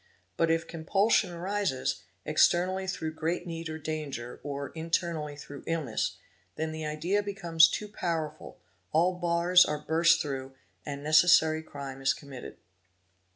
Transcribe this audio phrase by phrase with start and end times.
[0.35, 6.17] But if compulsion arises, externally through great need or danger, or internally through illness,
[6.55, 8.57] then the idea becomes too powerful,
[8.91, 10.55] all bars are burst' through,
[10.87, 12.57] and the necessary crime is committed.